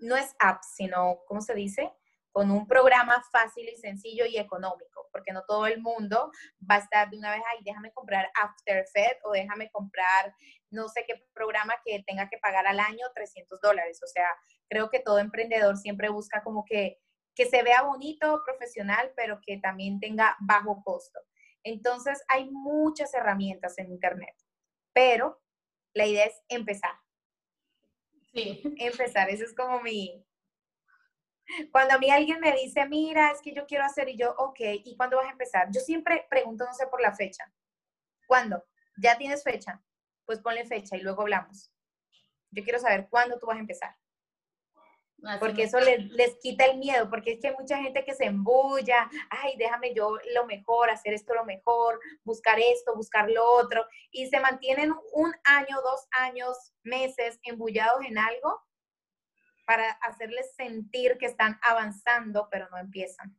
[0.02, 1.90] no es app, sino, ¿cómo se dice?
[2.32, 6.32] Con un programa fácil y sencillo y económico, porque no todo el mundo
[6.70, 10.34] va a estar de una vez, ay, déjame comprar After Effects o déjame comprar
[10.72, 14.00] no sé qué programa que tenga que pagar al año 300 dólares.
[14.04, 14.28] O sea,
[14.70, 17.00] creo que todo emprendedor siempre busca como que,
[17.36, 21.20] que se vea bonito, profesional, pero que también tenga bajo costo.
[21.64, 24.36] Entonces, hay muchas herramientas en Internet,
[24.94, 25.42] pero
[25.94, 26.96] la idea es empezar.
[28.34, 28.62] Sí.
[28.78, 30.26] Empezar, eso es como mi...
[31.72, 34.60] Cuando a mí alguien me dice, mira, es que yo quiero hacer, y yo, ok,
[34.60, 35.68] ¿y cuándo vas a empezar?
[35.72, 37.52] Yo siempre pregunto, no sé, por la fecha.
[38.28, 38.64] ¿Cuándo?
[38.98, 39.82] ¿Ya tienes fecha?
[40.26, 41.72] Pues ponle fecha y luego hablamos.
[42.52, 43.96] Yo quiero saber cuándo tú vas a empezar
[45.40, 48.26] porque eso les, les, quita el miedo, porque es que hay mucha gente que se
[48.26, 53.86] embulla, ay, déjame yo lo mejor, hacer esto lo mejor, buscar esto, buscar lo otro,
[54.10, 58.62] y se mantienen un año, dos años, meses embullados en algo
[59.66, 63.38] para hacerles sentir que están avanzando, pero no empiezan.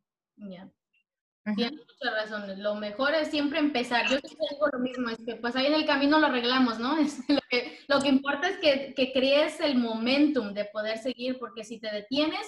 [1.56, 2.62] Tienes mucha razón.
[2.62, 4.08] Lo mejor es siempre empezar.
[4.08, 6.96] Yo digo lo mismo, es que pues ahí en el camino lo arreglamos, ¿no?
[7.28, 11.64] lo, que, lo que importa es que, que, crees el momentum de poder seguir, porque
[11.64, 12.46] si te detienes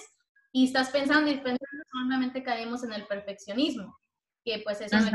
[0.53, 3.99] y estás pensando y pensando, normalmente caemos en el perfeccionismo,
[4.45, 5.13] que pues eso no es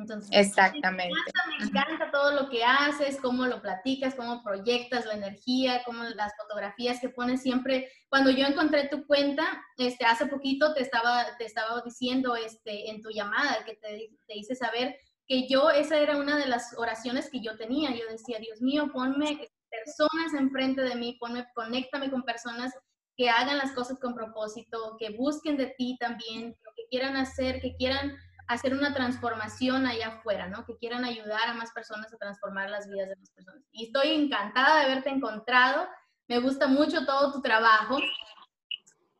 [0.00, 1.14] entonces, Exactamente.
[1.58, 6.32] Me encanta, todo lo que haces, cómo lo platicas, cómo proyectas la energía, cómo las
[6.36, 7.90] fotografías que pones siempre.
[8.08, 13.02] Cuando yo encontré tu cuenta, este, hace poquito te estaba, te estaba diciendo este, en
[13.02, 17.30] tu llamada que te, te hice saber que yo, esa era una de las oraciones
[17.30, 17.90] que yo tenía.
[17.90, 22.72] Yo decía, Dios mío, ponme personas enfrente de mí, ponme, conéctame con personas
[23.16, 27.60] que hagan las cosas con propósito, que busquen de ti también, lo que quieran hacer,
[27.60, 28.14] que quieran
[28.48, 30.64] hacer una transformación allá afuera, ¿no?
[30.64, 33.62] Que quieran ayudar a más personas a transformar las vidas de más personas.
[33.72, 35.86] Y estoy encantada de haberte encontrado.
[36.28, 37.98] Me gusta mucho todo tu trabajo.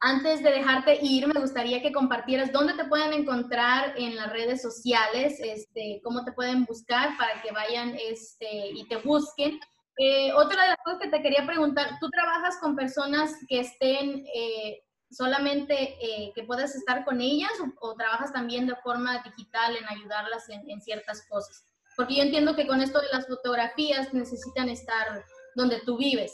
[0.01, 4.61] Antes de dejarte ir, me gustaría que compartieras dónde te pueden encontrar en las redes
[4.61, 9.59] sociales, este, cómo te pueden buscar para que vayan este, y te busquen.
[9.99, 14.25] Eh, otra de las cosas que te quería preguntar, ¿tú trabajas con personas que estén
[14.35, 19.89] eh, solamente eh, que puedas estar con ellas o, trabajas también de forma digital en
[19.89, 21.65] ayudarlas en, ciertas cosas?
[21.97, 26.33] Porque yo entiendo que con esto de las fotografías necesitan estar donde tú vives,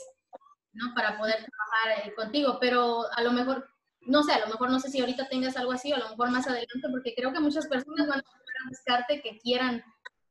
[0.73, 0.93] ¿no?
[0.93, 3.69] Para poder trabajar eh, contigo, pero a lo mejor,
[4.01, 6.09] no sé, a lo mejor no sé si ahorita tengas algo así o a lo
[6.09, 9.83] mejor más adelante, porque creo que muchas personas van a buscarte que quieran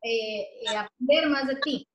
[0.02, 1.88] eh, aprender más de ti.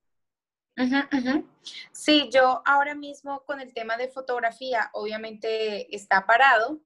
[1.91, 6.79] Sí, yo ahora mismo con el tema de fotografía, obviamente está parado.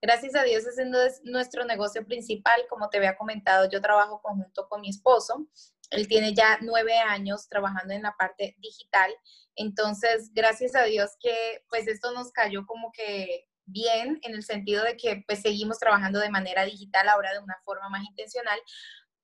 [0.00, 2.60] Gracias a Dios ese es nuestro negocio principal.
[2.68, 5.46] Como te había comentado, yo trabajo conjunto con mi esposo.
[5.90, 9.10] Él tiene ya nueve años trabajando en la parte digital.
[9.56, 14.84] Entonces, gracias a Dios que pues esto nos cayó como que bien en el sentido
[14.84, 18.58] de que pues seguimos trabajando de manera digital ahora de una forma más intencional,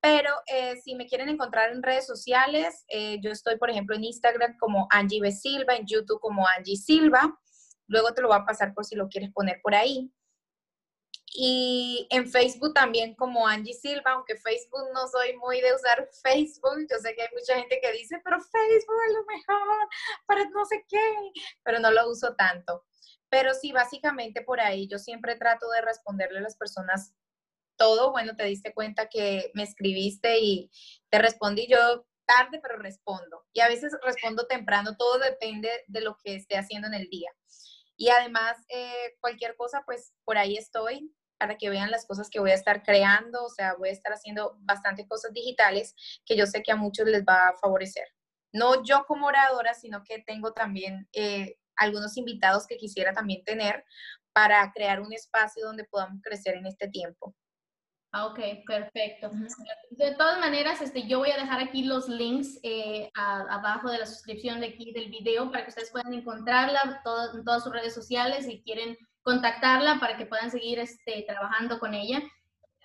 [0.04, 4.04] pero eh, si me quieren encontrar en redes sociales, eh, yo estoy, por ejemplo, en
[4.04, 5.32] Instagram como Angie B.
[5.32, 7.34] Silva, en YouTube como Angie Silva.
[7.86, 10.12] Luego te lo voy a pasar por si lo quieres poner por ahí.
[11.34, 16.86] Y en Facebook también como Angie Silva, aunque Facebook no soy muy de usar Facebook.
[16.90, 19.88] Yo sé que hay mucha gente que dice, pero Facebook es lo mejor
[20.26, 22.84] para no sé qué, pero no lo uso tanto.
[23.30, 27.14] Pero sí, básicamente por ahí yo siempre trato de responderle a las personas
[27.76, 30.70] todo, bueno, te diste cuenta que me escribiste y
[31.10, 33.44] te respondí yo tarde, pero respondo.
[33.52, 37.30] Y a veces respondo temprano, todo depende de lo que esté haciendo en el día.
[37.96, 42.40] Y además, eh, cualquier cosa, pues por ahí estoy para que vean las cosas que
[42.40, 45.94] voy a estar creando, o sea, voy a estar haciendo bastante cosas digitales
[46.24, 48.06] que yo sé que a muchos les va a favorecer.
[48.52, 53.84] No yo como oradora, sino que tengo también eh, algunos invitados que quisiera también tener
[54.32, 57.34] para crear un espacio donde podamos crecer en este tiempo.
[58.16, 59.28] Ah, ok, perfecto.
[59.90, 64.06] De todas maneras, este, yo voy a dejar aquí los links eh, abajo de la
[64.06, 67.02] suscripción de aquí del video para que ustedes puedan encontrarla
[67.34, 71.92] en todas sus redes sociales y quieren contactarla para que puedan seguir este, trabajando con
[71.92, 72.22] ella.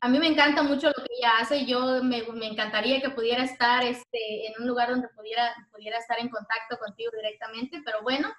[0.01, 1.63] A mí me encanta mucho lo que ella hace.
[1.67, 6.17] Yo me, me encantaría que pudiera estar este, en un lugar donde pudiera, pudiera estar
[6.17, 8.33] en contacto contigo directamente, pero bueno,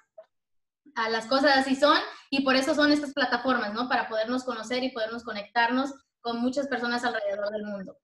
[1.09, 1.97] las cosas así son
[2.29, 3.87] y por eso son estas plataformas, ¿no?
[3.87, 7.97] Para podernos conocer y podernos conectarnos con muchas personas alrededor del mundo.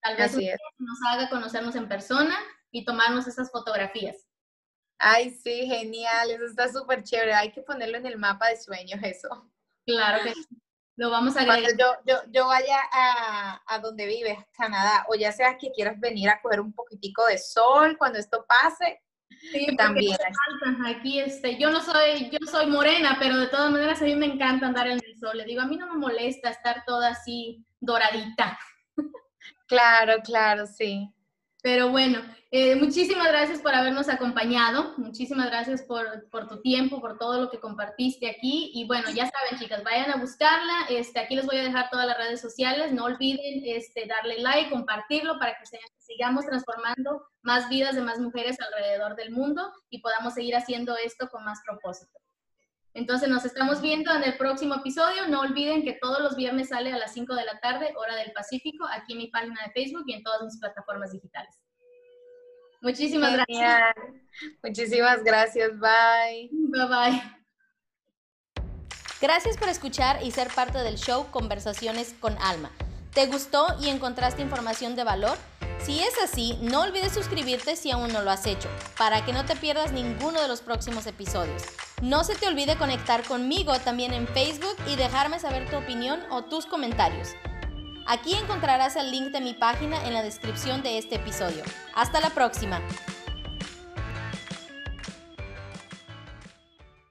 [0.00, 0.36] Tal vez
[0.78, 2.36] nos haga conocernos en persona
[2.70, 4.26] y tomarnos esas fotografías.
[4.98, 7.34] Ay, sí, genial, eso está súper chévere.
[7.34, 9.50] Hay que ponerlo en el mapa de sueños, eso.
[9.84, 10.46] Claro que sí.
[10.96, 11.62] Lo vamos a agregar.
[11.76, 16.00] Cuando yo, yo, yo vaya a, a, donde vives, Canadá, o ya sea que quieras
[16.00, 19.02] venir a coger un poquitico de sol cuando esto pase,
[19.52, 20.16] sí, también.
[20.86, 24.26] Aquí, este, yo no soy, yo soy morena, pero de todas maneras a mí me
[24.26, 25.36] encanta andar en el sol.
[25.36, 28.58] Le digo, a mí no me molesta estar toda así doradita.
[29.66, 31.12] Claro, claro, sí.
[31.66, 32.20] Pero bueno,
[32.52, 37.50] eh, muchísimas gracias por habernos acompañado, muchísimas gracias por, por, tu tiempo, por todo lo
[37.50, 38.70] que compartiste aquí.
[38.72, 40.86] Y bueno, ya saben, chicas, vayan a buscarla.
[40.88, 42.92] Este, aquí les voy a dejar todas las redes sociales.
[42.92, 45.64] No olviden este, darle like, compartirlo para que
[45.98, 51.28] sigamos transformando más vidas de más mujeres alrededor del mundo y podamos seguir haciendo esto
[51.30, 52.16] con más propósito.
[52.96, 55.28] Entonces nos estamos viendo en el próximo episodio.
[55.28, 58.32] No olviden que todos los viernes sale a las 5 de la tarde, hora del
[58.32, 61.54] Pacífico, aquí en mi página de Facebook y en todas mis plataformas digitales.
[62.80, 63.94] Muchísimas gracias.
[64.62, 65.72] Muchísimas gracias.
[65.78, 66.48] Bye.
[66.50, 67.22] Bye bye.
[69.20, 72.70] Gracias por escuchar y ser parte del show Conversaciones con Alma.
[73.12, 75.36] ¿Te gustó y encontraste información de valor?
[75.82, 78.68] Si es así, no olvides suscribirte si aún no lo has hecho,
[78.98, 81.62] para que no te pierdas ninguno de los próximos episodios.
[82.02, 86.44] No se te olvide conectar conmigo también en Facebook y dejarme saber tu opinión o
[86.44, 87.30] tus comentarios.
[88.06, 91.62] Aquí encontrarás el link de mi página en la descripción de este episodio.
[91.94, 92.80] Hasta la próxima.